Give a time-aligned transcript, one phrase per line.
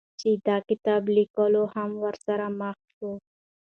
[0.19, 3.13] چې د کتاب ليکوال هم ورسره مخ شوى،